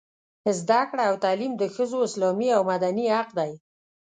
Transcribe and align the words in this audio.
زده 0.59 0.81
کړه 0.89 1.03
او 1.09 1.15
تعلیم 1.23 1.53
د 1.57 1.63
ښځو 1.75 1.97
اسلامي 2.07 2.49
او 2.57 2.61
مدني 2.71 3.05
حق 3.15 3.29
دی. 3.39 3.51